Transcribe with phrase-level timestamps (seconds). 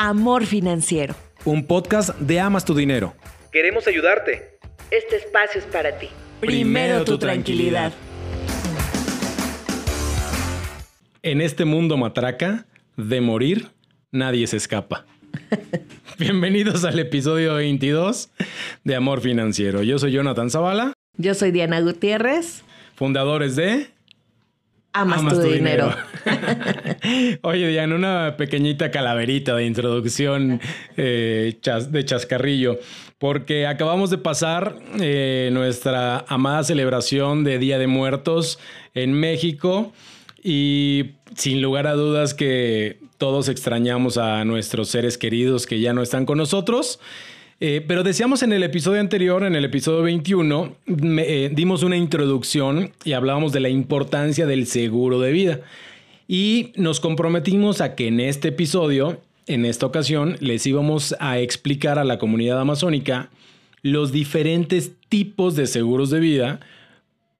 [0.00, 1.16] Amor Financiero.
[1.44, 3.16] Un podcast de Amas tu Dinero.
[3.50, 4.60] Queremos ayudarte.
[4.92, 6.06] Este espacio es para ti.
[6.38, 7.92] Primero tu tranquilidad.
[11.22, 12.66] En este mundo matraca,
[12.96, 13.70] de morir,
[14.12, 15.04] nadie se escapa.
[16.18, 18.30] Bienvenidos al episodio 22
[18.84, 19.82] de Amor Financiero.
[19.82, 20.92] Yo soy Jonathan Zavala.
[21.16, 22.62] Yo soy Diana Gutiérrez.
[22.94, 23.88] Fundadores de
[25.00, 25.94] Amas, tu, dinero.
[27.42, 30.60] Oye, Diana, una pequeñita calaverita de introducción
[30.96, 31.56] eh,
[31.90, 32.80] de chascarrillo,
[33.18, 38.58] porque acabamos de pasar eh, nuestra amada celebración de Día de Muertos
[38.92, 39.92] en México
[40.42, 46.02] y sin lugar a dudas que todos extrañamos a nuestros seres queridos que ya no
[46.02, 46.98] están con nosotros.
[47.60, 52.92] Eh, pero decíamos en el episodio anterior, en el episodio 21, eh, dimos una introducción
[53.04, 55.60] y hablábamos de la importancia del seguro de vida.
[56.28, 61.98] Y nos comprometimos a que en este episodio, en esta ocasión, les íbamos a explicar
[61.98, 63.30] a la comunidad amazónica
[63.82, 66.60] los diferentes tipos de seguros de vida,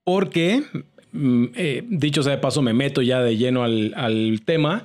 [0.03, 0.65] porque,
[1.13, 4.85] mm, eh, dicho sea de paso, me meto ya de lleno al, al tema,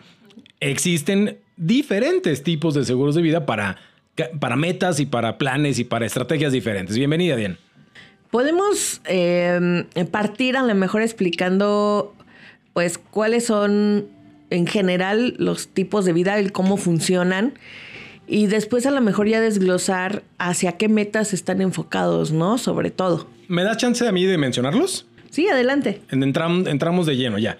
[0.60, 3.78] existen diferentes tipos de seguros de vida para
[4.40, 6.98] para metas y para planes y para estrategias diferentes.
[6.98, 7.58] Bienvenida, Diane.
[8.30, 12.16] Podemos em, partir a lo mejor explicando,
[12.74, 14.08] pues, cuáles son
[14.50, 17.54] en general los tipos de vida y cómo funcionan.
[18.28, 22.58] Y después a lo mejor ya desglosar hacia qué metas están enfocados, ¿no?
[22.58, 23.28] Sobre todo.
[23.48, 25.06] ¿Me das chance a mí de mencionarlos?
[25.30, 26.02] Sí, adelante.
[26.12, 27.58] entramos de lleno ya.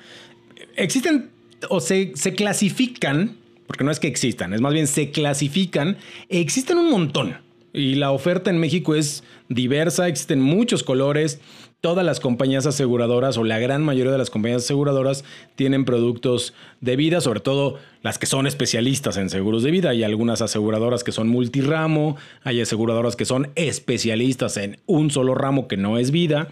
[0.76, 1.30] Existen
[1.70, 3.38] o se, se clasifican
[3.74, 5.98] porque no es que existan, es más bien se clasifican,
[6.30, 7.38] existen un montón.
[7.74, 11.42] Y la oferta en México es diversa, existen muchos colores.
[11.82, 16.96] Todas las compañías aseguradoras o la gran mayoría de las compañías aseguradoras tienen productos de
[16.96, 19.90] vida, sobre todo las que son especialistas en seguros de vida.
[19.90, 25.68] Hay algunas aseguradoras que son multiramo, hay aseguradoras que son especialistas en un solo ramo
[25.68, 26.50] que no es vida.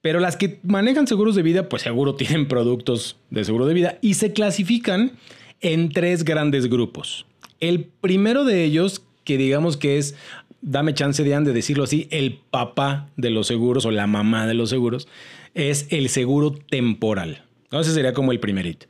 [0.00, 3.98] Pero las que manejan seguros de vida, pues seguro tienen productos de seguro de vida
[4.00, 5.12] y se clasifican
[5.60, 7.26] en tres grandes grupos.
[7.60, 10.14] El primero de ellos, que digamos que es,
[10.60, 14.54] dame chance de, de decirlo así, el papá de los seguros o la mamá de
[14.54, 15.08] los seguros,
[15.54, 17.44] es el seguro temporal.
[17.70, 18.86] Ese sería como el primerito.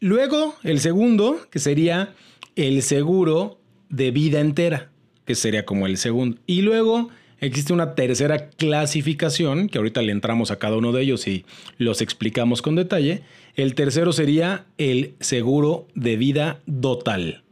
[0.00, 2.14] Luego, el segundo, que sería
[2.54, 4.90] el seguro de vida entera,
[5.24, 6.38] que sería como el segundo.
[6.46, 7.10] Y luego
[7.40, 11.44] existe una tercera clasificación, que ahorita le entramos a cada uno de ellos y
[11.78, 13.22] los explicamos con detalle,
[13.54, 17.42] el tercero sería el seguro de vida total.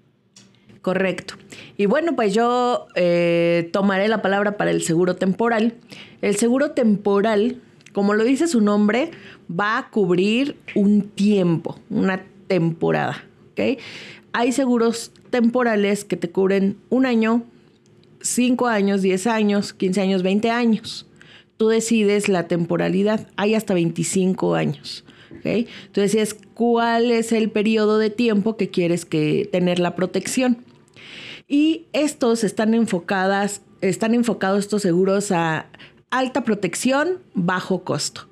[0.83, 1.34] Correcto.
[1.78, 5.75] Y bueno, pues yo eh, tomaré la palabra para el seguro temporal.
[6.21, 7.56] El seguro temporal,
[7.95, 9.11] como lo dice su nombre,
[9.49, 13.25] va a cubrir un tiempo, una temporada.
[14.33, 17.45] Hay seguros temporales que te cubren un año,
[18.25, 21.07] cinco años, diez años, quince años, veinte años.
[21.57, 23.29] Tú decides la temporalidad.
[23.37, 25.05] Hay hasta 25 años.
[25.45, 30.59] Entonces es cuál es el periodo de tiempo que quieres que tener la protección.
[31.47, 35.67] Y estos están enfocadas, están enfocados estos seguros a
[36.11, 38.27] alta protección, bajo costo.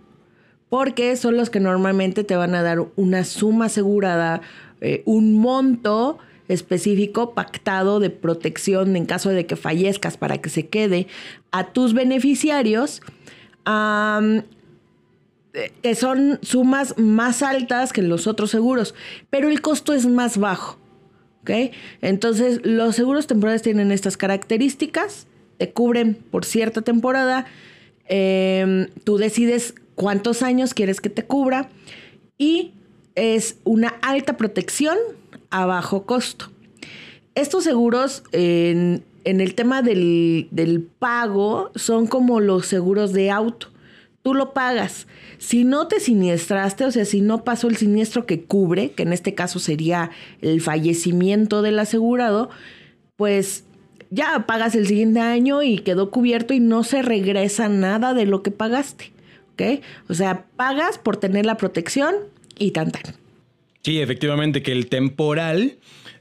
[0.70, 4.40] Porque son los que normalmente te van a dar una suma asegurada,
[4.80, 10.68] eh, un monto específico pactado de protección en caso de que fallezcas para que se
[10.68, 11.06] quede
[11.50, 13.00] a tus beneficiarios
[15.82, 18.94] que son sumas más altas que los otros seguros,
[19.30, 20.78] pero el costo es más bajo.
[21.42, 21.72] ¿ok?
[22.00, 25.26] Entonces, los seguros temporales tienen estas características,
[25.58, 27.46] te cubren por cierta temporada,
[28.06, 31.68] em, tú decides cuántos años quieres que te cubra
[32.38, 32.72] y
[33.14, 34.96] es una alta protección
[35.52, 36.46] a bajo costo.
[37.36, 43.68] Estos seguros en, el tema del, pago son como los seguros de auto
[44.22, 45.06] tú lo pagas.
[45.38, 49.12] Si no te siniestraste, o sea, si no pasó el siniestro que cubre, que en
[49.12, 52.48] este caso sería el fallecimiento del asegurado,
[53.16, 53.64] pues
[54.10, 58.42] ya pagas el siguiente año y quedó cubierto y no se regresa nada de lo
[58.42, 59.12] que pagaste.
[59.52, 59.82] ¿Ok?
[60.08, 62.14] O sea, pagas por tener la protección
[62.58, 63.21] y tan tan.
[63.82, 65.74] Sí, efectivamente, que el temporal,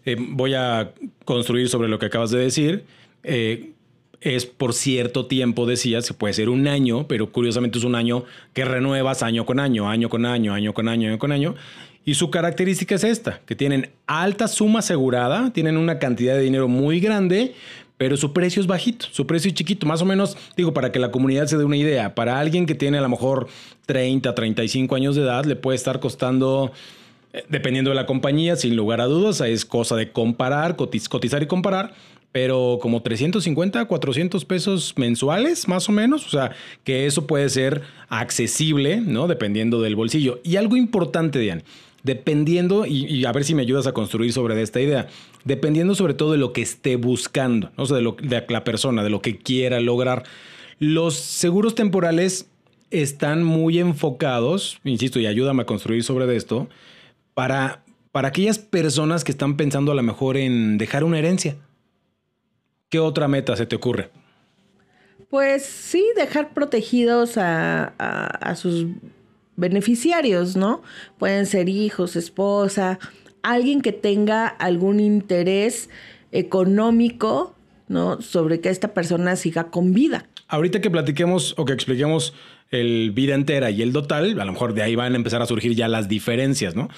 [0.06, 0.94] eh, voy a
[1.26, 2.86] construir sobre lo que acabas de decir,
[3.24, 3.72] eh,
[4.20, 8.24] es por cierto tiempo, decías, que puede ser un año, pero curiosamente es un año
[8.54, 11.56] que renuevas año con año, año con año, año con año, año con año.
[12.04, 16.68] Y su característica es esta, que tienen alta suma asegurada, tienen una cantidad de dinero
[16.68, 17.54] muy grande,
[17.98, 20.98] pero su precio es bajito, su precio es chiquito, más o menos, digo, para que
[20.98, 23.48] la comunidad se dé una idea, para alguien que tiene a lo mejor
[23.86, 26.72] 30, 35 años de edad, le puede estar costando
[27.50, 31.94] dependiendo de la compañía, sin lugar a dudas, es cosa de comparar, cotizar y comparar
[32.32, 36.26] pero como 350, 400 pesos mensuales, más o menos.
[36.26, 39.28] O sea, que eso puede ser accesible, ¿no?
[39.28, 40.40] Dependiendo del bolsillo.
[40.44, 41.64] Y algo importante, Diane,
[42.04, 45.08] dependiendo, y, a ver si me ayudas a construir sobre esta idea,
[45.44, 47.84] dependiendo sobre todo de lo que esté buscando, ¿no?
[47.84, 50.24] o sea, de, lo, de la persona, de lo que quiera lograr.
[50.80, 52.48] Los seguros temporales
[52.92, 56.70] están muy enfocados, insisto, y ayúdame a construir sobre esto,
[57.34, 61.56] para, para aquellas personas que están pensando a lo mejor en dejar una herencia.
[62.90, 64.10] ¿Qué otra meta se te ocurre?
[65.30, 68.86] Pues sí, dejar protegidos a, sus
[69.56, 70.82] beneficiarios, ¿no?
[71.18, 73.00] Pueden ser hijos, esposa,
[73.42, 75.90] alguien que tenga algún interés
[76.34, 77.56] económico,
[77.88, 78.22] ¿no?
[78.22, 80.26] Sobre que esta persona siga con vida.
[80.50, 82.34] Ahorita que platiquemos o que expliquemos
[82.70, 85.46] el vida entera y el total, a lo mejor de ahí van a empezar a
[85.46, 86.90] surgir ya las diferencias, ¿no?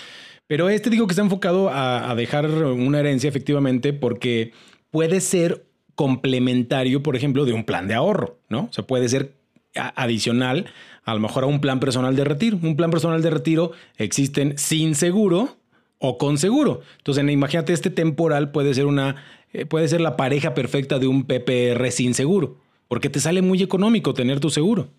[0.48, 4.52] Pero este digo que está enfocado a, dejar una herencia efectivamente porque
[4.92, 8.66] puede ser complementario, por ejemplo, de un plan de ahorro, ¿no?
[8.70, 9.36] O sea, puede ser
[9.74, 10.66] adicional
[11.04, 12.60] a lo mejor a un plan personal de retiro.
[12.62, 15.58] Un plan personal de retiro existen sin seguro
[16.00, 16.82] o con seguro.
[16.98, 19.24] Entonces, imagínate, este temporal puede ser una,
[19.54, 22.58] eh, puede ser la pareja perfecta de un PPR sin seguro,
[22.88, 24.90] porque te sale muy económico tener tu seguro.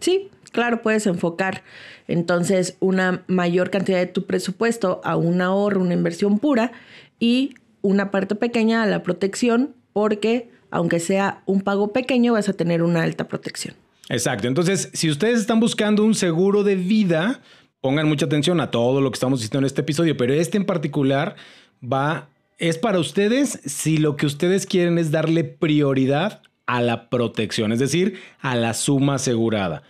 [0.00, 1.62] Sí, claro, puedes enfocar
[2.08, 6.72] entonces una mayor cantidad de tu presupuesto a un ahorro, una inversión pura
[7.18, 12.52] y una parte pequeña a la protección porque aunque sea un pago pequeño, vas a
[12.52, 13.74] tener una alta protección.
[14.08, 14.46] Exacto.
[14.46, 17.40] Entonces, si ustedes están buscando un seguro de vida,
[17.80, 20.64] pongan mucha atención a todo lo que estamos diciendo en este episodio, pero este en
[20.64, 21.36] particular
[21.82, 22.28] va,
[22.58, 27.78] es para ustedes si lo que ustedes quieren es darle prioridad a la protección, es
[27.78, 29.82] decir, a la suma asegurada.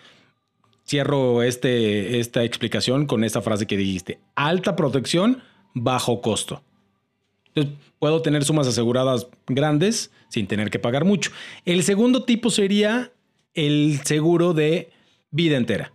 [0.87, 5.43] Cierro este, esta explicación con esta frase que dijiste, alta protección,
[5.75, 6.63] bajo costo.
[7.49, 11.31] Entonces, puedo tener sumas aseguradas grandes sin tener que pagar mucho.
[11.65, 13.13] El segundo tipo sería
[13.55, 14.91] el seguro de
[15.31, 15.93] vida entera.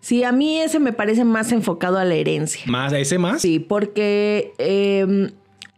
[0.00, 2.62] Sí, a mí ese me parece más enfocado a la herencia.
[2.66, 3.42] ¿Más a ese más?
[3.42, 5.30] Sí, porque em,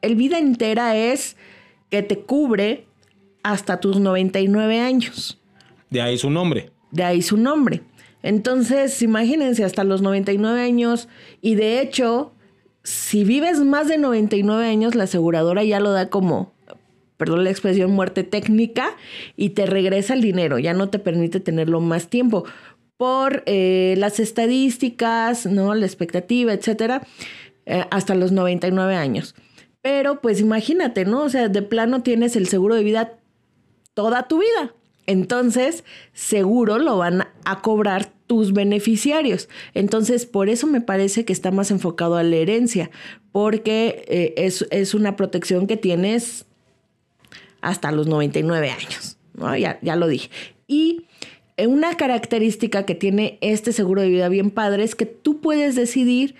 [0.02, 1.36] el vida entera es
[1.90, 2.86] que te cubre
[3.42, 5.40] hasta tus 99 años.
[5.90, 6.70] De ahí su nombre.
[6.90, 7.82] De ahí su nombre.
[8.22, 11.08] Entonces, imagínense hasta los 99 años
[11.40, 12.32] y de hecho
[12.88, 16.54] si vives más de 99 años, la aseguradora ya lo da como,
[17.18, 18.96] perdón la expresión, muerte técnica
[19.36, 22.44] y te regresa el dinero, ya no te permite tenerlo más tiempo
[22.96, 25.74] por eh, las estadísticas, ¿no?
[25.74, 27.06] La expectativa, etcétera,
[27.66, 29.34] eh, hasta los 99 años.
[29.82, 31.24] Pero pues imagínate, ¿no?
[31.24, 33.18] O sea, de plano tienes el seguro de vida
[33.92, 34.74] toda tu vida.
[35.08, 39.48] Entonces, seguro lo van a cobrar tus beneficiarios.
[39.72, 42.90] Entonces, por eso me parece que está más enfocado a la herencia,
[43.32, 44.34] porque eh,
[44.70, 46.44] es, una protección que tienes
[47.62, 49.16] hasta los 99 años.
[49.58, 50.28] Ya, ya lo dije.
[50.66, 51.06] Y
[51.56, 56.34] una característica que tiene este seguro de vida bien padre es que tú puedes decidir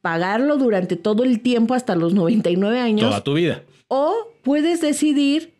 [0.00, 3.10] pagarlo durante todo el tiempo hasta los 99 años.
[3.10, 3.62] Toda tu vida.
[3.86, 5.52] O puedes decidir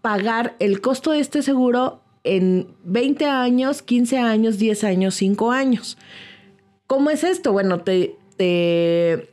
[0.00, 5.98] pagar el costo de este seguro en 20 años, 15 años, 10 años, 5 años.
[6.86, 7.52] ¿Cómo es esto?
[7.52, 9.28] Bueno, te, te,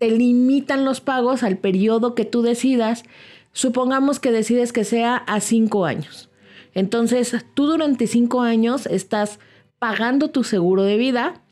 [0.00, 3.04] limitan los pagos al periodo que tú decidas.
[3.52, 6.30] Supongamos que decides que sea a 5 años.
[6.74, 9.38] Entonces, tú durante 5 años estás
[9.78, 11.42] pagando tu seguro de vida,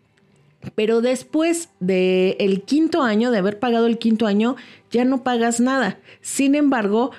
[0.74, 4.56] pero después del el quinto año, de haber pagado el quinto año,
[4.90, 5.98] ya no pagas nada.
[6.20, 7.10] Sin embargo,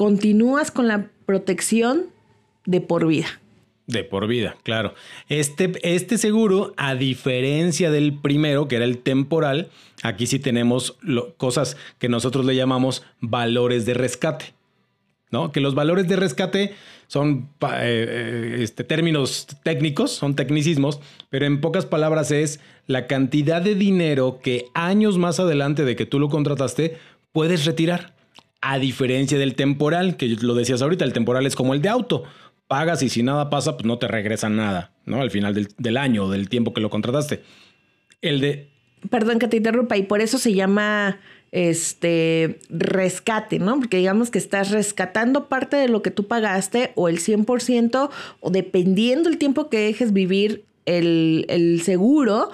[0.00, 2.06] continúas con la protección
[2.64, 3.26] de por vida.
[3.86, 4.94] De por vida, claro.
[5.28, 9.68] Este, este seguro, a diferencia del primero, que era el temporal,
[10.02, 10.96] aquí sí tenemos
[11.36, 14.54] cosas que nosotros le llamamos valores de rescate.
[15.30, 15.52] ¿no?
[15.52, 16.72] Que los valores de rescate
[17.06, 23.60] son eh, eh, este, términos técnicos, son tecnicismos, pero en pocas palabras es la cantidad
[23.60, 26.96] de dinero que años más adelante de que tú lo contrataste
[27.32, 28.18] puedes retirar.
[28.60, 32.24] A diferencia del temporal, que lo decías ahorita, el temporal es como el de auto
[32.70, 35.20] pagas y si nada pasa, pues no te regresan nada, ¿no?
[35.20, 37.42] Al final del, año, del tiempo que lo contrataste.
[38.22, 38.70] El de...
[39.10, 41.18] Perdón que te interrumpa, y por eso se llama
[41.50, 43.80] este rescate, ¿no?
[43.80, 48.50] Porque digamos que estás rescatando parte de lo que tú pagaste o el 100% o
[48.50, 52.52] dependiendo el tiempo que dejes vivir el, el seguro,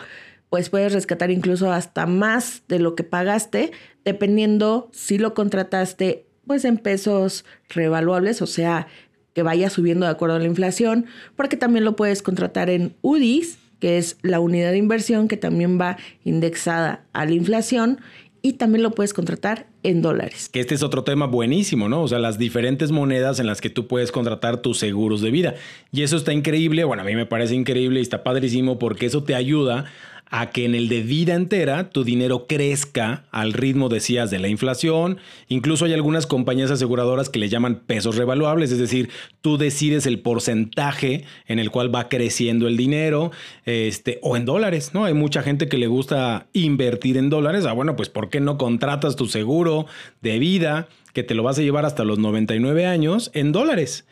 [0.49, 3.71] pues puedes rescatar incluso hasta más de lo que pagaste,
[4.07, 8.87] dependiendo si lo contrataste pues en pesos revaluables, o sea,
[9.35, 13.59] que vaya subiendo de acuerdo a la inflación, porque también lo puedes contratar en UDIs,
[13.81, 18.01] que es la unidad de inversión que también va indexada a la inflación
[18.43, 20.49] y también lo puedes contratar en dólares.
[20.51, 22.01] Que este es otro tema buenísimo, ¿no?
[22.01, 25.55] O sea, las diferentes monedas en las que tú puedes contratar tus seguros de vida.
[25.91, 29.25] Y eso está increíble, bueno, a mí me parece increíble y está padrísimo porque eso
[29.25, 29.87] te ayuda
[30.31, 34.49] a que en el de vida entera tu dinero crezca al ritmo, decías, de la
[34.49, 35.19] inflación.
[35.49, 39.09] Incluso hay algunas compañías aseguradoras que le llaman pesos revaluables, es decir,
[39.41, 43.31] tú decides el porcentaje en el cual va creciendo el dinero,
[43.65, 45.05] este, o en dólares, ¿no?
[45.05, 47.65] Hay mucha gente que le gusta invertir en dólares.
[47.67, 49.87] Ah, bueno, pues ¿por qué no contratas tu seguro
[50.23, 54.07] de vida que te lo vas a llevar hasta los 99 años en dólares?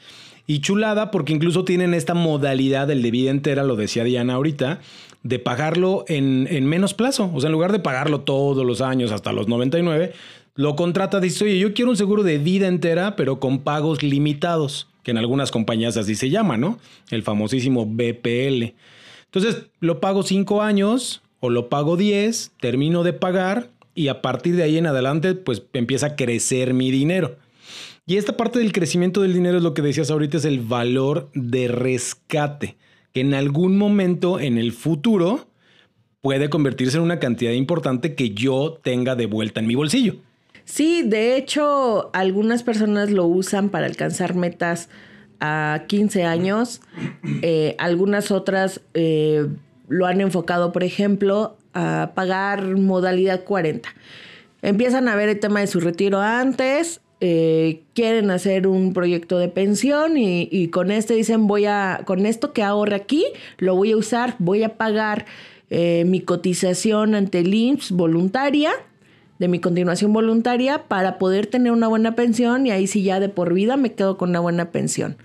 [0.46, 4.80] Y chulada porque incluso tienen esta modalidad del de vida entera, lo decía Diana ahorita,
[5.24, 7.30] de pagarlo en, menos plazo.
[7.34, 10.12] O sea, en lugar de pagarlo todos los años hasta los 99,
[10.54, 14.86] lo contrata, dice, oye, yo quiero un seguro de vida entera, pero con pagos limitados,
[15.02, 16.78] que en algunas compañías así se llama, ¿no?
[17.10, 18.74] El famosísimo BPL.
[19.24, 24.56] Entonces, lo pago cinco años o lo pago 10, termino de pagar y a partir
[24.56, 27.36] de ahí en adelante, pues empieza a crecer mi dinero.
[28.06, 31.30] Y esta parte del crecimiento del dinero es lo que decías ahorita, es el valor
[31.32, 32.76] de rescate
[33.14, 35.46] que en algún momento en el futuro
[36.20, 40.16] puede convertirse en una cantidad importante que yo tenga de vuelta en mi bolsillo.
[40.64, 44.88] Sí, de hecho, algunas personas lo usan para alcanzar metas
[45.38, 46.80] a 15 años,
[47.42, 49.46] eh, algunas otras eh,
[49.88, 53.88] lo han enfocado, por ejemplo, a pagar modalidad 40.
[54.62, 59.48] Empiezan a ver el tema de su retiro antes, eh, quieren hacer un proyecto de
[59.48, 63.24] pensión y, con este dicen voy a, con esto que ahorre aquí,
[63.58, 65.24] lo voy a usar, voy a pagar
[65.70, 68.72] eh, mi cotización ante el IMSS voluntaria,
[69.38, 73.28] de mi continuación voluntaria, para poder tener una buena pensión y ahí sí ya de
[73.28, 75.16] por vida me quedo con una buena pensión.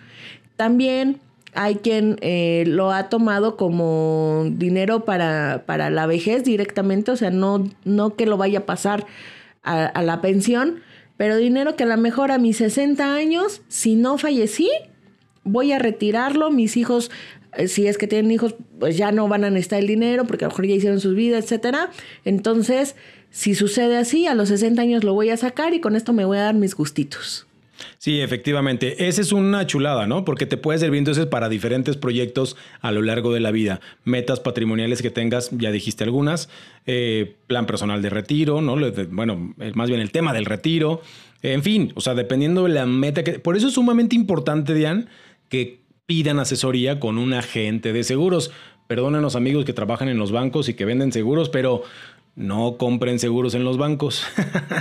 [0.55, 1.19] También
[1.53, 7.31] hay quien eh, lo ha tomado como dinero para, para, la vejez directamente, o sea,
[7.31, 9.07] no, no que lo vaya a pasar
[9.61, 10.79] a la pensión,
[11.19, 14.69] pero dinero que a lo mejor a mis 60 años, si no fallecí,
[15.43, 17.11] voy a retirarlo, mis hijos,
[17.57, 20.45] eh, si es que tienen hijos, pues ya no van a necesitar el dinero porque
[20.45, 21.89] a lo mejor ya hicieron sus vidas, etcétera.
[22.23, 22.95] Entonces,
[23.31, 26.23] si sucede así, a los 60 años lo voy a sacar y con esto me
[26.23, 27.48] voy a dar mis gustitos.
[27.97, 29.07] Sí, efectivamente.
[29.07, 30.25] Esa es una chulada, ¿no?
[30.25, 33.79] Porque te puede servir entonces para diferentes proyectos a lo largo de la vida.
[34.03, 36.49] Metas patrimoniales que tengas, ya dijiste algunas.
[36.85, 38.77] Eh, plan personal de retiro, ¿no?
[39.11, 41.01] Bueno, más bien el tema del retiro.
[41.41, 43.39] En fin, o sea, dependiendo de la meta que...
[43.39, 45.05] Por eso es sumamente importante, Diane,
[45.47, 48.51] que pidan asesoría con un agente de seguros.
[48.87, 51.83] Perdónenos amigos que trabajan en los bancos y que venden seguros, pero
[52.35, 54.23] no compren seguros en los bancos.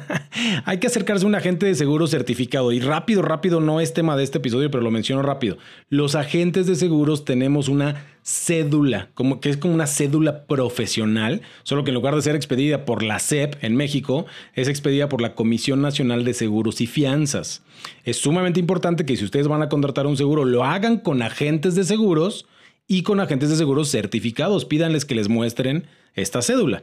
[0.64, 2.72] Hay que acercarse a un agente de seguros certificado.
[2.72, 5.58] Y rápido, rápido, no es tema de este episodio, pero lo menciono rápido.
[5.88, 11.82] Los agentes de seguros tenemos una cédula, como que es como una cédula profesional, solo
[11.82, 15.34] que en lugar de ser expedida por la SEP en México, es expedida por la
[15.34, 17.62] Comisión Nacional de Seguros y Fianzas.
[18.04, 21.74] Es sumamente importante que si ustedes van a contratar un seguro, lo hagan con agentes
[21.74, 22.46] de seguros
[22.88, 24.64] y con agentes de seguros certificados.
[24.64, 26.83] Pídanles que les muestren esta cédula,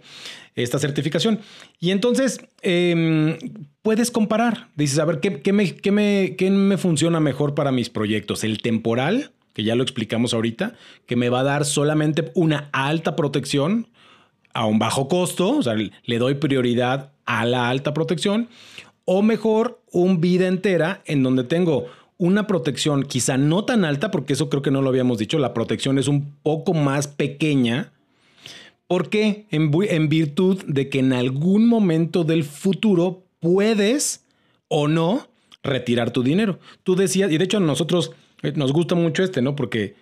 [0.56, 1.40] esta certificación.
[1.80, 3.38] Y entonces em,
[3.82, 4.70] puedes comparar.
[4.76, 8.44] Dices, a ver, ¿qué, me, qué, me, ¿qué me funciona mejor para mis proyectos?
[8.44, 10.76] ¿El temporal, que ya lo explicamos ahorita,
[11.08, 13.88] que me va a dar solamente una alta protección
[14.54, 15.58] a un bajo costo?
[15.58, 18.48] O sea, le doy prioridad a la alta protección.
[19.06, 24.34] O mejor, un vida entera en donde tengo una protección quizá no tan alta, porque
[24.34, 27.92] eso creo que no lo habíamos dicho, la protección es un poco más pequeña
[28.88, 29.48] ¿Por qué?
[29.50, 34.26] En, en virtud de que en algún momento del futuro puedes
[34.68, 35.28] o no
[35.64, 36.60] retirar tu dinero.
[36.84, 38.12] Tú decías, y de hecho a nosotros
[38.44, 39.56] eh, nos gusta mucho este, ¿no?
[39.56, 39.96] Porque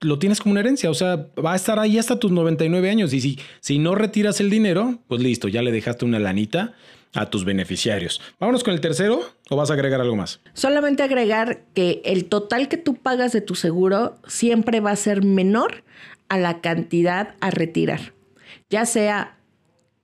[0.00, 3.12] lo tienes como una herencia, o sea, va a estar ahí hasta tus 99 años
[3.12, 6.74] y si, si no retiras el dinero, pues listo, ya le dejaste una lanita
[7.14, 8.20] a tus beneficiarios.
[8.38, 10.40] Vámonos con el tercero o vas a agregar algo más.
[10.54, 15.24] Solamente agregar que el total que tú pagas de tu seguro siempre va a ser
[15.24, 15.82] menor
[16.28, 18.12] a la cantidad a retirar
[18.70, 19.36] ya sea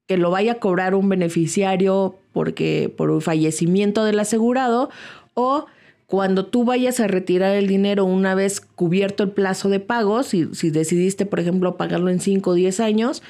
[0.07, 4.91] que lo vaya a cobrar un beneficiario porque por un fallecimiento del asegurado
[5.35, 5.67] o
[6.07, 10.49] cuando tú vayas a retirar el dinero una vez cubierto el plazo de pago, si,
[10.55, 13.23] si decidiste, por ejemplo, pagarlo en 5 o 10 años,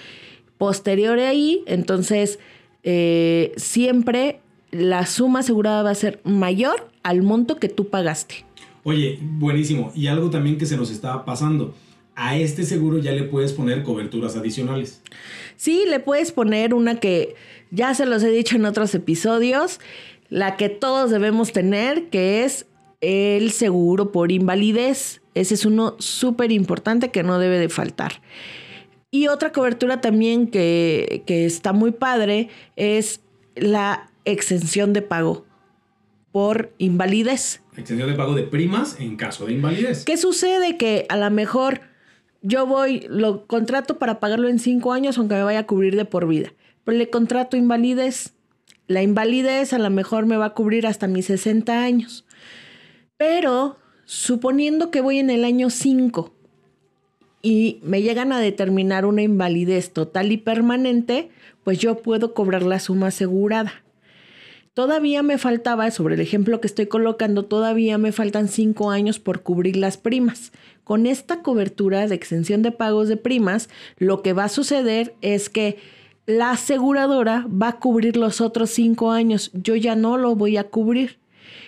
[0.59, 2.39] posterior a ahí, entonces
[2.83, 4.41] eh, siempre
[4.71, 8.45] la suma asegurada va a ser mayor al monto que tú pagaste.
[8.85, 9.91] Oye, buenísimo.
[9.95, 11.75] Y algo también que se nos estaba pasando
[12.15, 15.03] a este seguro ya le puedes poner coberturas adicionales.
[15.57, 17.35] Sí, le puedes poner una que
[17.71, 19.81] ya se los he dicho en otros episodios,
[20.29, 22.67] la que todos debemos tener, que es
[23.01, 25.23] el seguro por invalidez.
[25.35, 28.21] Ese es uno súper importante que no debe de faltar.
[29.11, 33.21] Y otra cobertura también que, que está muy padre es
[33.55, 35.47] la exención de pago
[36.33, 37.63] por invalidez.
[37.77, 40.05] Exención de pago de primas en caso de invalidez.
[40.05, 40.77] ¿Qué sucede?
[40.77, 41.81] Que a lo mejor
[42.43, 46.05] yo voy, lo contrato para pagarlo en cinco años, aunque me vaya a cubrir de
[46.05, 46.53] por vida.
[46.85, 48.35] Pero le contrato invalidez.
[48.89, 52.25] La invalidez a lo mejor me va a cubrir hasta mis 60 años.
[53.17, 56.33] Pero suponiendo que voy en el año 5
[57.43, 61.31] y me llegan a determinar una invalidez total y permanente,
[61.65, 63.85] pues yo puedo cobrar la suma asegurada.
[64.77, 69.43] Todavía me faltaba, sobre el ejemplo que estoy colocando, todavía me faltan cinco años por
[69.43, 70.53] cubrir las primas.
[70.85, 75.49] Con esta cobertura de extensión de pagos de primas, lo que va a suceder es
[75.49, 75.79] que
[76.27, 79.51] la aseguradora va a cubrir los otros cinco años.
[79.55, 81.19] Yo ya no lo voy a cubrir.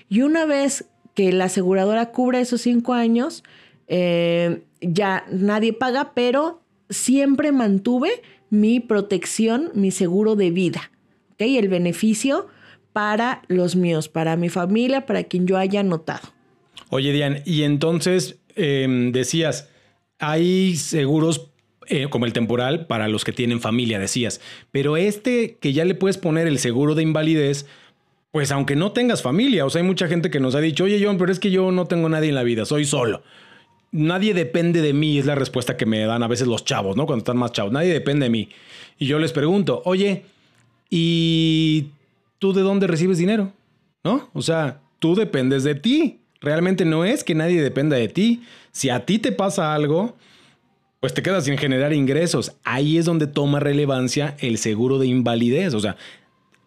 [0.09, 3.45] Y una vez que la aseguradora cubra esos cinco años,
[3.87, 10.91] eh, ya nadie paga, pero siempre mantuve mi protección, mi seguro de vida.
[11.33, 11.57] ¿okay?
[11.57, 12.49] El beneficio
[12.93, 16.29] para los míos, para mi familia, para quien yo haya notado.
[16.91, 19.69] Oye, Diane, y entonces em, decías,
[20.19, 21.48] hay seguros
[21.89, 24.41] eh, como el temporal para los que tienen familia, decías,
[24.71, 27.67] pero este que ya le puedes poner el seguro de invalidez,
[28.31, 31.03] pues aunque no tengas familia, o sea, hay mucha gente que nos ha dicho, oye
[31.03, 33.23] John, pero es que yo no tengo nadie en la vida, soy solo.
[33.91, 37.07] Nadie depende de mí, es la respuesta que me dan a veces los chavos, ¿no?
[37.07, 38.51] Cuando están más chavos, nadie depende de mí.
[38.99, 40.25] Y yo les pregunto, oye,
[40.91, 41.87] ¿y
[42.39, 43.53] tú de dónde recibes dinero,
[44.05, 44.29] ¿no?
[44.35, 46.21] O sea, tú dependes de ti.
[46.41, 48.43] Realmente no es que nadie dependa de ti.
[48.73, 50.17] Si a ti te pasa algo,
[51.01, 52.57] pues te quedas sin generar ingresos.
[52.65, 55.75] Ahí es donde toma relevancia el seguro de invalidez.
[55.75, 55.97] O sea,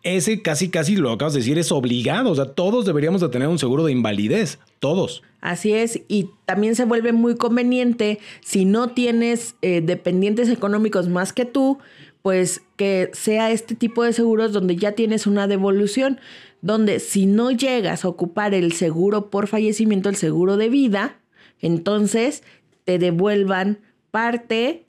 [0.04, 2.32] ese casi, casi lo acabas de decir, es obligado.
[2.32, 4.60] O sea, todos deberíamos de tener un seguro de invalidez.
[4.80, 5.22] Todos.
[5.42, 11.34] Así es, y también se vuelve muy conveniente si no tienes eh, dependientes económicos más
[11.34, 11.80] que tú,
[12.22, 16.20] pues que sea este tipo de seguros donde ya tienes una devolución,
[16.62, 21.20] donde si no llegas a ocupar el seguro por fallecimiento, el seguro de vida,
[21.60, 22.44] entonces
[22.86, 23.80] te devuelvan
[24.12, 24.86] parte,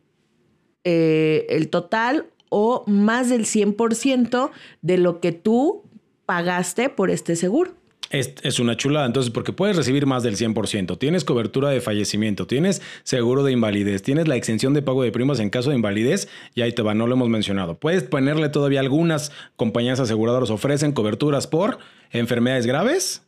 [0.85, 4.51] eh, el total o más del 100%
[4.83, 5.85] de lo que tú
[6.27, 7.73] pagaste por este seguro
[8.13, 9.07] es, una chulada.
[9.07, 14.03] Entonces, porque puedes recibir más del 100%, tienes cobertura de fallecimiento, tienes seguro de invalidez,
[14.03, 16.95] tienes la exención de pago de primas en caso de invalidez y ahí te va,
[16.95, 17.79] no lo hemos mencionado.
[17.79, 21.79] Puedes ponerle todavía algunas compañías aseguradoras ofrecen coberturas por
[22.11, 23.23] enfermedades graves,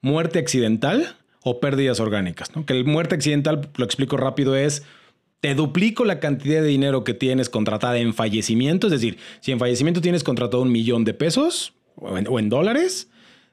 [0.00, 2.50] muerte accidental o pérdidas orgánicas.
[2.66, 4.84] Que el muerte accidental, lo explico rápido, es
[5.40, 8.88] te duplico la cantidad de dinero que tienes contratada en fallecimiento.
[8.88, 13.08] Es decir, si en fallecimiento tienes contratado un millón de pesos o en dólares,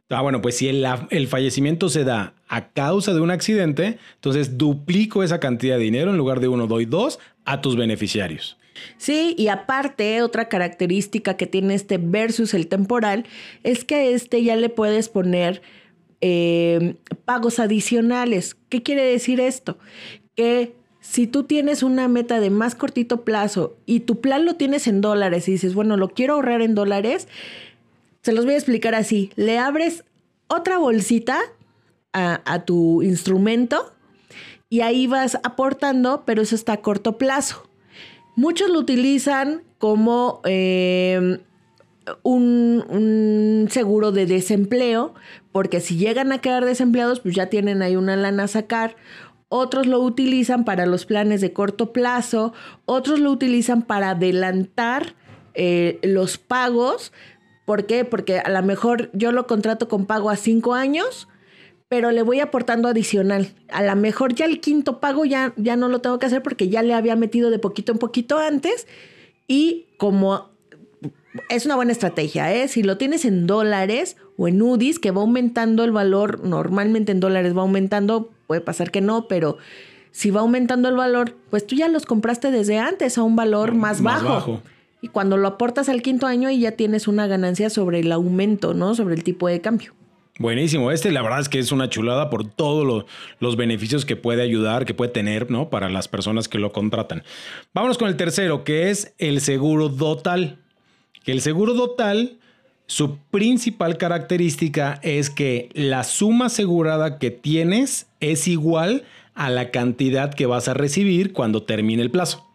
[0.10, 5.24] Ah, bueno, pues si el, fallecimiento se da a causa de un accidente, entonces duplico
[5.24, 8.58] esa cantidad de dinero, en lugar de uno doy dos a tus beneficiarios.
[8.98, 13.26] Sí, y aparte, otra característica que tiene este versus el temporal
[13.64, 15.64] es que este ya le puedes poner
[16.22, 18.56] eh, pagos adicionales.
[18.70, 19.80] ¿Qué quiere decir esto?
[20.36, 20.76] Que
[21.08, 25.02] si tú tienes una meta de más cortito plazo y tu plan lo tienes en
[25.02, 27.28] dólares y dices, bueno, lo quiero ahorrar en dólares,
[28.22, 29.32] se los voy a explicar así.
[29.36, 30.04] Le abres
[30.48, 31.38] otra bolsita
[32.12, 33.94] a, tu instrumento
[34.70, 37.70] y ahí vas aportando, pero eso está a corto plazo.
[38.36, 41.40] Muchos lo utilizan como eh,
[42.24, 45.14] un, un, seguro de desempleo,
[45.52, 48.96] porque si llegan a quedar desempleados, pues ya tienen ahí una lana a sacar.
[49.56, 52.54] Otros lo utilizan para los planes de corto plazo,
[52.86, 55.16] otros lo utilizan para adelantar
[55.54, 57.14] eh, los pagos
[57.66, 58.06] ¿Por qué?
[58.06, 61.28] Porque a lo mejor yo lo contrato con pago a cinco años,
[61.90, 63.54] pero le voy aportando adicional.
[63.70, 66.70] A lo mejor ya el quinto pago ya, ya no lo tengo que hacer porque
[66.70, 68.88] ya le había metido de poquito en poquito antes
[69.48, 70.52] y como
[71.50, 72.68] es una buena estrategia, ¿eh?
[72.68, 77.20] Si lo tienes en dólares o en UDIs, que va aumentando el valor, normalmente en
[77.20, 79.58] dólares va aumentando, puede pasar que no, pero
[80.12, 83.76] si va aumentando el valor, pues tú ya los compraste desde antes a un valor
[83.76, 84.62] más, bajo.
[85.02, 88.74] Y cuando lo aportas al quinto año y ya tienes una ganancia sobre el aumento,
[88.74, 88.96] ¿no?
[88.96, 89.94] Sobre el tipo de cambio.
[90.38, 93.06] Buenísimo, este la verdad es que es una chulada por todos
[93.40, 95.70] los beneficios que puede ayudar, que puede tener, ¿no?
[95.70, 97.24] Para las personas que lo contratan.
[97.74, 100.58] Vámonos con el tercero, que es el seguro dotal.
[101.26, 102.38] El seguro dotal,
[102.88, 110.34] su principal característica es que la suma asegurada que tienes es igual a la cantidad
[110.34, 112.46] que vas a recibir cuando termine el plazo.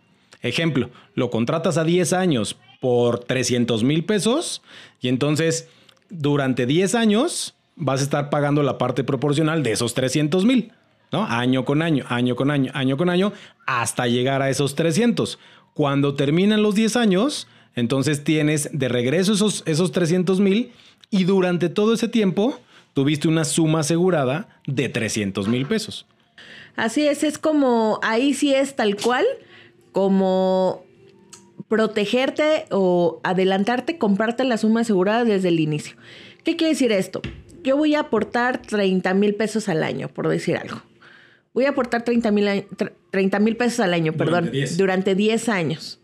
[0.43, 4.63] Ejemplo, lo contratas a 10 años por 300 mil pesos
[5.01, 5.69] y entonces
[6.09, 10.73] durante 10 años vas a estar pagando la parte proporcional de esos 300 mil,
[11.13, 11.25] ¿no?
[11.25, 13.33] Año con año, año con año, año con año,
[13.67, 15.39] hasta llegar a esos 300.
[15.75, 20.73] Cuando terminan los 10 años, entonces tienes de regreso esos, esos 300 mil
[21.11, 22.59] y durante todo ese tiempo
[22.95, 26.07] tuviste una suma asegurada de 300 mil pesos.
[26.77, 29.25] Así es, es como, ahí sí es tal cual,
[29.93, 30.85] como
[31.69, 35.97] protegerte o adelantarte, comprarte la suma asegurada desde el inicio.
[36.45, 37.21] ¿Qué quiere decir esto?
[37.63, 40.83] Yo voy a aportar 30 mil pesos al año, por decir algo.
[41.53, 46.00] Voy a aportar 30 mil pesos al año, perdón, durante 10 años.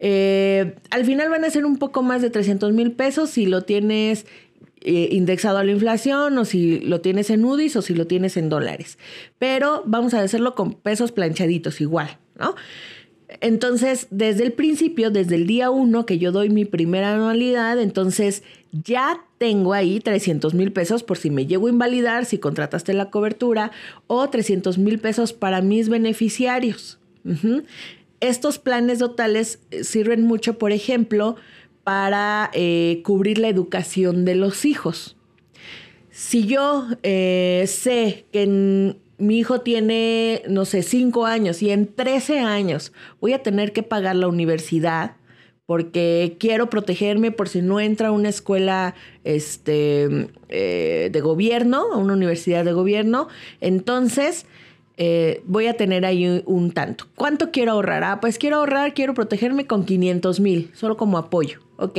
[0.00, 3.62] Eh, al final van a ser un poco más de 300 mil pesos si lo
[3.62, 4.26] tienes
[4.80, 8.38] eh, indexado a la inflación o si lo tienes en UDIs o si lo tienes
[8.38, 8.98] en dólares.
[9.38, 12.54] Pero vamos a hacerlo con pesos planchaditos igual, ¿no?
[13.40, 18.42] Entonces, desde el principio, desde el día uno que yo doy mi primera anualidad, entonces
[18.72, 23.10] ya tengo ahí 300 mil pesos por si me llego a invalidar, si contrataste la
[23.10, 23.70] cobertura,
[24.06, 26.98] o 300 mil pesos para mis beneficiarios.
[28.20, 31.36] Estos planes totales eh, sirven mucho, por ejemplo,
[31.84, 35.16] para eh, cubrir la educación de los hijos.
[36.10, 42.40] Si yo eh, sé que mi hijo tiene, no sé, 5 años y en 13
[42.40, 45.16] años voy a tener que pagar la universidad
[45.64, 52.14] porque quiero protegerme por si no entra a una escuela este, de gobierno, a una
[52.14, 53.28] universidad de gobierno,
[53.60, 54.46] entonces
[55.02, 57.06] eh, voy a tener ahí un tanto.
[57.14, 58.04] ¿Cuánto quiero ahorrar?
[58.04, 61.60] Ah, pues quiero ahorrar, quiero protegerme con 500 mil, solo como apoyo.
[61.78, 61.98] Ok,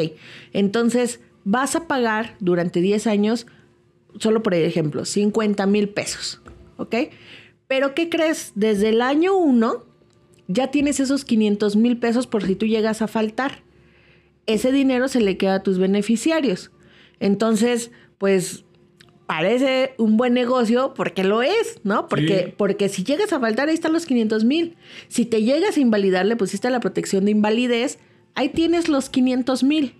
[0.53, 3.47] entonces vas a pagar durante 10 años,
[4.19, 6.41] solo por ejemplo, 50 mil pesos.
[6.77, 6.95] Ok,
[7.67, 8.51] pero ¿qué crees?
[8.53, 9.83] Desde el año 1
[10.47, 13.63] ya tienes esos 500 mil pesos por si tú llegas a faltar.
[14.45, 16.69] Ese dinero se le queda a tus beneficiarios.
[17.19, 18.63] Entonces, pues
[19.31, 22.09] parece un buen negocio porque lo es, ¿no?
[22.09, 24.75] Porque, porque si llegas a faltar, ahí están los 500 mil.
[25.07, 27.97] Si te llegas a invalidar, le pusiste la protección de invalidez,
[28.35, 29.95] ahí tienes los 500 mil.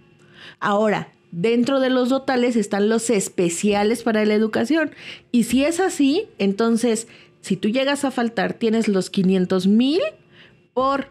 [0.60, 4.92] Ahora, dentro de los totales están los especiales para la educación.
[5.32, 7.08] Y si es así, entonces,
[7.40, 10.02] si tú llegas a faltar, tienes los 500 mil
[10.74, 11.08] por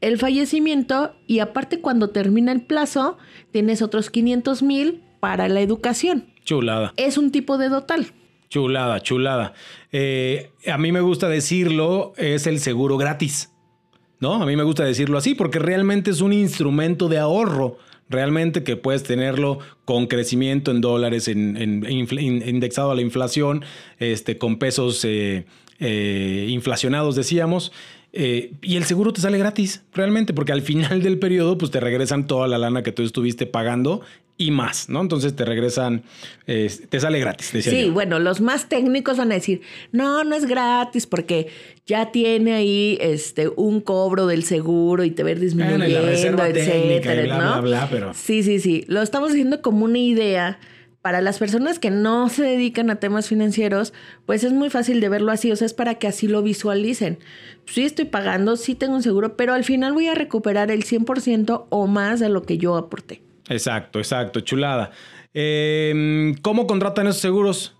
[0.00, 3.18] el fallecimiento y aparte cuando termina el plazo,
[3.50, 6.35] tienes otros 500 mil para la educación.
[6.46, 6.94] Chulada.
[6.96, 8.12] Es un tipo de dotal.
[8.48, 9.52] Chulada, chulada.
[9.92, 13.52] Eh, a mí me gusta decirlo, es el seguro gratis.
[14.18, 14.42] ¿No?
[14.42, 17.76] A mí me gusta decirlo así porque realmente es un instrumento de ahorro.
[18.08, 23.64] Realmente que puedes tenerlo con crecimiento en dólares, en, indexado a la inflación,
[23.98, 25.44] este, con pesos eh,
[25.80, 27.72] eh, inflacionados, decíamos.
[28.12, 32.28] y el seguro te sale gratis, realmente, porque al final del periodo, pues te regresan
[32.28, 34.02] toda la lana que tú estuviste pagando
[34.38, 35.00] y más, ¿no?
[35.00, 36.02] Entonces te regresan,
[36.44, 37.52] te sale gratis.
[37.62, 41.48] sí, bueno, los más técnicos van a decir, no, no es gratis porque
[41.86, 47.88] ya tiene ahí este un cobro del seguro y te ver disminuyendo, etcétera, ¿no?
[47.90, 48.12] pero...
[48.12, 48.84] Sí, sí, sí.
[48.88, 50.58] Lo estamos haciendo como una idea.
[51.00, 53.92] Para las personas que no se dedican a temas financieros,
[54.24, 57.20] pues es muy fácil de verlo así, o sea, es para que así lo visualicen.
[57.66, 61.66] Sí estoy pagando, sí tengo un seguro, pero al final voy a recuperar el 100%
[61.68, 63.22] o más de lo que yo aporté.
[63.48, 64.90] Exacto, exacto, chulada.
[65.34, 67.76] Em, ¿Cómo contratan esos seguros?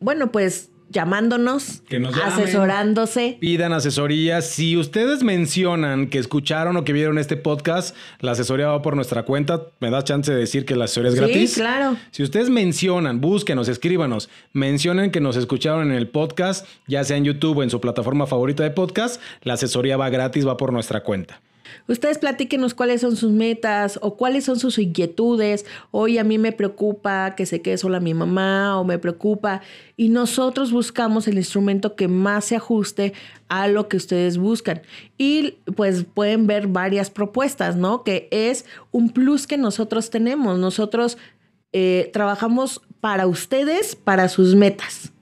[0.00, 1.82] Bueno, pues llamándonos,
[2.24, 3.38] asesorándose.
[3.40, 4.42] Pidan asesoría.
[4.42, 9.22] Si ustedes mencionan que escucharon o que vieron este podcast, la asesoría va por nuestra
[9.22, 9.68] cuenta.
[9.78, 11.52] ¿Me da chance de decir que la asesoría es gratis?
[11.52, 11.96] Sí, claro.
[12.10, 17.24] Si ustedes mencionan, búsquenos, escríbanos, mencionen que nos escucharon en el podcast, ya sea en
[17.24, 21.02] YouTube o en su plataforma favorita de podcast, la asesoría va gratis, va por nuestra
[21.02, 21.40] cuenta.
[21.88, 25.66] Ustedes platíquenos cuáles son sus metas o cuáles son sus inquietudes.
[25.90, 29.60] Hoy a mí me preocupa que se quede sola mi mamá o me preocupa.
[29.96, 33.12] Y nosotros buscamos el instrumento que más se ajuste
[33.48, 34.82] a lo que ustedes buscan.
[35.18, 38.04] Y pues pueden ver varias propuestas, ¿no?
[38.04, 40.58] Que es un plus que nosotros tenemos.
[40.58, 41.18] Nosotros
[41.72, 45.12] eh, trabajamos para ustedes, para sus metas.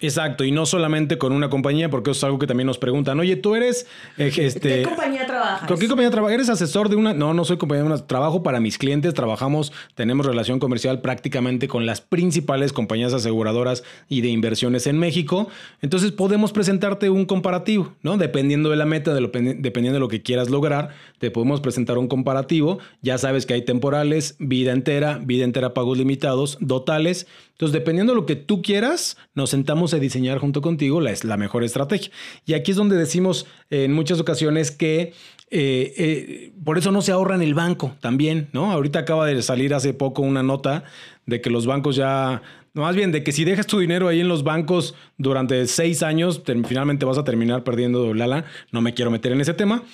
[0.00, 3.18] Exacto, y no solamente con una compañía, porque eso es algo que también nos preguntan.
[3.20, 3.86] Oye, tú eres.
[4.18, 5.68] Eh, este, ¿Qué compañía trabajas?
[5.68, 6.34] ¿Con qué compañía trabajas?
[6.34, 7.14] ¿Eres asesor de una.?
[7.14, 8.04] No, no soy compañía de una.
[8.04, 14.20] Trabajo para mis clientes, trabajamos, tenemos relación comercial prácticamente con las principales compañías aseguradoras y
[14.20, 15.48] de inversiones en México.
[15.80, 18.16] Entonces podemos presentarte un comparativo, ¿no?
[18.16, 20.88] Dependiendo de la meta, de lo, dependiendo de lo que quieras lograr,
[21.20, 22.80] te podemos presentar un comparativo.
[23.00, 27.28] Ya sabes que hay temporales, vida entera, vida entera, pagos limitados, dotales.
[27.54, 31.36] Entonces, dependiendo de lo que tú quieras, nos sentamos a diseñar junto contigo la, la
[31.36, 32.10] mejor estrategia.
[32.44, 35.12] Y aquí es donde decimos en muchas ocasiones que
[35.56, 38.72] eh, eh, por eso no se ahorra en el banco también, ¿no?
[38.72, 40.82] Ahorita acaba de salir hace poco una nota
[41.26, 44.26] de que los bancos ya, más bien de que si dejas tu dinero ahí en
[44.26, 48.46] los bancos durante seis años, finalmente vas a terminar perdiendo lala.
[48.72, 49.84] No me quiero meter en ese tema,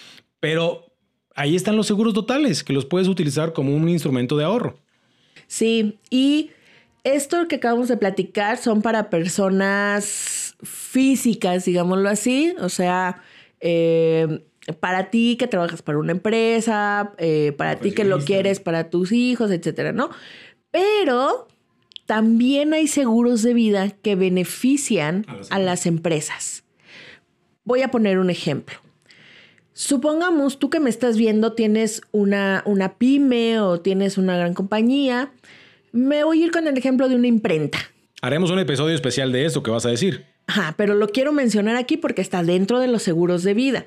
[0.41, 0.87] pero
[1.35, 4.79] ahí están los seguros totales, que los puedes utilizar como un instrumento de ahorro.
[5.47, 6.53] Sí, y
[7.05, 13.23] esto que acabamos de platicar son para personas físicas, digámoslo así, o sea,
[13.61, 14.45] eh,
[14.81, 19.13] para ti que trabajas para una empresa, eh, para ti que lo quieres para tus
[19.13, 20.11] hijos, etcétera, ¿no?
[20.71, 21.49] Pero
[22.07, 26.65] también hay seguros de vida que benefician a las empresas.
[27.65, 28.77] Voy a poner un ejemplo.
[29.73, 35.33] Supongamos tú que me estás viendo, tienes una, una pyme o tienes una gran compañía.
[35.93, 37.79] Me voy a ir con el ejemplo de una imprenta.
[38.23, 40.27] Haremos un episodio especial de eso que vas a decir.
[40.47, 43.87] Ajá, pero lo quiero mencionar aquí porque está dentro de los seguros de vida.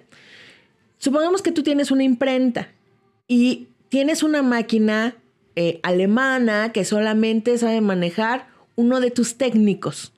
[0.98, 2.70] Supongamos que tú tienes una imprenta
[3.28, 5.16] y tienes una máquina
[5.56, 10.14] eh, alemana que solamente sabe manejar uno de tus técnicos.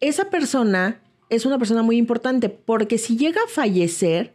[0.00, 4.34] Esa persona es una persona muy importante porque si llega a fallecer,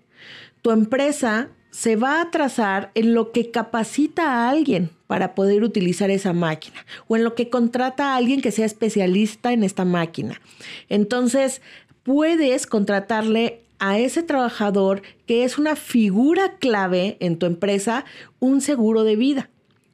[0.61, 6.09] tu empresa se va a atrasar en lo que capacita a alguien para poder utilizar
[6.09, 10.39] esa máquina o en lo que contrata a alguien que sea especialista en esta máquina.
[10.87, 11.61] Entonces,
[12.03, 18.05] puedes contratarle a ese trabajador que es una figura clave en tu empresa
[18.39, 19.49] un seguro de vida,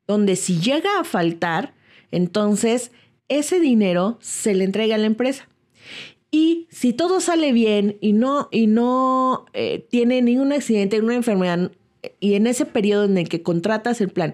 [0.05, 1.73] donde si llega a faltar,
[2.11, 2.91] entonces
[3.27, 5.47] ese dinero se le entrega a la empresa.
[6.31, 11.71] Y si todo sale bien y no, y no eh, tiene ningún accidente, ninguna enfermedad,
[12.19, 14.33] y en ese periodo en el que contratas el plan,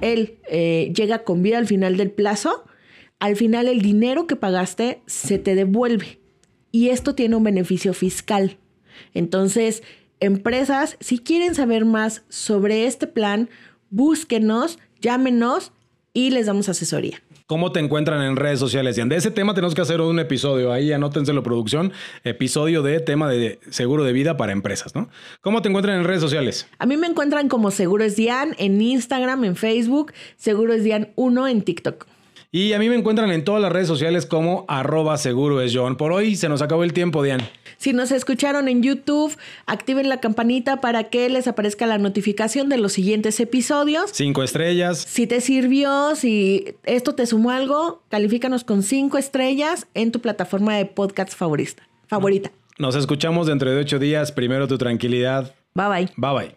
[0.00, 2.64] él eh, llega con vida al final del plazo,
[3.18, 6.18] al final el dinero que pagaste se te devuelve.
[6.72, 8.58] Y esto tiene un beneficio fiscal.
[9.14, 9.82] Entonces,
[10.20, 13.48] empresas, si quieren saber más sobre este plan,
[13.90, 15.72] búsquenos, llámenos
[16.12, 17.22] y les damos asesoría.
[17.48, 18.96] ¿Cómo te encuentran en redes sociales?
[18.96, 20.72] De ese tema tenemos que hacer un episodio.
[20.72, 21.92] Ahí anótenselo, producción.
[22.24, 25.08] Episodio de tema de seguro de vida para empresas, ¿no?
[25.42, 26.66] ¿Cómo te encuentran en redes sociales?
[26.80, 31.12] A mí me encuentran como Seguro es Dian en Instagram, en Facebook, Seguro es Dian
[31.14, 32.08] 1 en TikTok.
[32.56, 35.98] Y a mí me encuentran en todas las redes sociales como arroba seguro es John.
[35.98, 37.46] Por hoy se nos acabó el tiempo, Dian.
[37.76, 42.78] Si nos escucharon en YouTube, activen la campanita para que les aparezca la notificación de
[42.78, 44.08] los siguientes episodios.
[44.14, 44.96] Cinco estrellas.
[44.96, 50.76] Si te sirvió, si esto te sumó algo, califícanos con cinco estrellas en tu plataforma
[50.76, 51.82] de podcast favorita.
[52.06, 52.52] favorita.
[52.78, 54.32] Nos escuchamos dentro de ocho días.
[54.32, 55.54] Primero tu tranquilidad.
[55.74, 56.08] Bye bye.
[56.16, 56.56] Bye bye.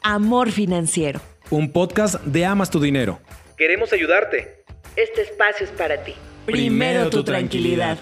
[0.00, 1.20] Amor financiero.
[1.50, 3.18] Un podcast de Amas tu Dinero.
[3.56, 4.62] Queremos ayudarte.
[4.94, 6.14] Este espacio es para ti.
[6.46, 7.98] Primero tu tranquilidad.